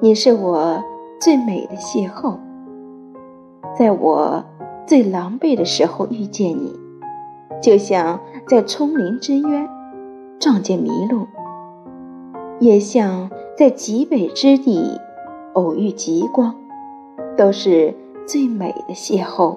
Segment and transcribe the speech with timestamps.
[0.00, 0.82] 你是我
[1.20, 2.36] 最美的邂逅，
[3.78, 4.44] 在我
[4.86, 6.74] 最狼狈的时候遇见你，
[7.62, 9.68] 就像在丛林之渊
[10.38, 11.26] 撞见麋鹿。
[12.60, 15.00] 也像在极北之地
[15.54, 16.54] 偶遇极光，
[17.36, 17.94] 都是
[18.26, 19.56] 最美的邂逅。